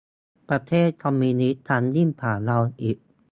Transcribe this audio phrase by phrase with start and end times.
[0.49, 2.97] ประเทศคอมมิวนิสต์ทำยิ่งกว่าเราอีก